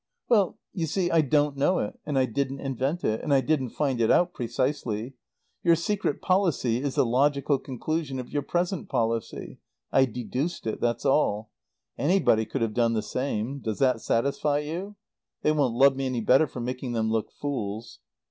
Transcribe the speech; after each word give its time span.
"Well, 0.29 0.57
you 0.73 0.87
see, 0.87 1.11
I 1.11 1.21
don't 1.21 1.55
know 1.55 1.77
it; 1.77 1.95
and 2.07 2.17
I 2.17 2.25
didn't 2.25 2.59
invent 2.59 3.03
it; 3.03 3.21
and 3.21 3.31
I 3.31 3.39
didn't 3.39 3.69
find 3.69 4.01
it 4.01 4.09
out 4.09 4.33
precisely. 4.33 5.13
Your 5.61 5.75
secret 5.75 6.23
policy 6.23 6.81
is 6.81 6.95
the 6.95 7.05
logical 7.05 7.59
conclusion 7.59 8.17
of 8.17 8.27
your 8.31 8.41
present 8.41 8.89
policy. 8.89 9.59
I 9.91 10.05
deduced 10.05 10.65
it; 10.65 10.81
that's 10.81 11.05
all. 11.05 11.51
Anybody 11.99 12.47
could 12.47 12.63
have 12.63 12.73
done 12.73 12.93
the 12.93 13.03
same. 13.03 13.59
Does 13.59 13.77
that 13.77 14.01
satisfy 14.01 14.57
you? 14.61 14.95
(They 15.43 15.51
won't 15.51 15.75
love 15.75 15.95
me 15.95 16.07
any 16.07 16.21
better 16.21 16.47
for 16.47 16.61
making 16.61 16.93
them 16.93 17.11
look 17.11 17.31
fools!)" 17.31 17.99